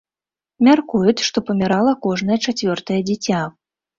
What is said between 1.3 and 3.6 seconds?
памірала кожнае чацвёртае дзіця.